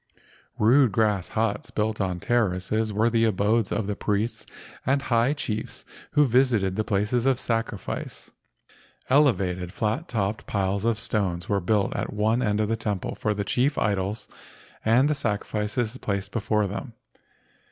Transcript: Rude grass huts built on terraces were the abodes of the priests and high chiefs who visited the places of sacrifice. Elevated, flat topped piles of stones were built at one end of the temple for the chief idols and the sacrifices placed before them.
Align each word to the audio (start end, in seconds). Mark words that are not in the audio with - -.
Rude 0.57 0.91
grass 0.91 1.27
huts 1.27 1.69
built 1.69 2.01
on 2.01 2.19
terraces 2.19 2.91
were 2.91 3.11
the 3.11 3.25
abodes 3.25 3.71
of 3.71 3.85
the 3.85 3.95
priests 3.95 4.47
and 4.83 4.99
high 4.99 5.33
chiefs 5.33 5.85
who 6.13 6.25
visited 6.25 6.75
the 6.75 6.83
places 6.83 7.27
of 7.27 7.39
sacrifice. 7.39 8.31
Elevated, 9.11 9.71
flat 9.71 10.07
topped 10.07 10.47
piles 10.47 10.85
of 10.85 10.97
stones 10.97 11.47
were 11.47 11.61
built 11.61 11.95
at 11.95 12.11
one 12.11 12.41
end 12.41 12.59
of 12.59 12.67
the 12.67 12.75
temple 12.75 13.13
for 13.13 13.35
the 13.35 13.45
chief 13.45 13.77
idols 13.77 14.27
and 14.83 15.07
the 15.07 15.13
sacrifices 15.13 15.95
placed 15.99 16.31
before 16.31 16.65
them. 16.65 16.93